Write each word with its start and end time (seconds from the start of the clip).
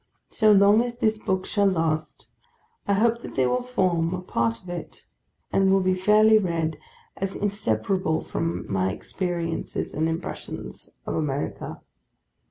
So 0.29 0.51
long 0.51 0.81
as 0.81 0.95
this 0.97 1.19
book 1.19 1.45
shall 1.45 1.67
last, 1.67 2.31
I 2.87 2.93
hope 2.95 3.19
that 3.21 3.35
they 3.35 3.45
will 3.45 3.61
form 3.61 4.15
a 4.15 4.21
part 4.23 4.59
of 4.59 4.67
it, 4.67 5.05
and 5.53 5.71
will 5.71 5.79
be 5.79 5.93
fairly 5.93 6.39
read 6.39 6.79
as 7.17 7.35
inseparable 7.35 8.23
from 8.23 8.65
my 8.67 8.91
experiences 8.91 9.93
and 9.93 10.09
impressions 10.09 10.89
of 11.05 11.13
America. 11.13 11.81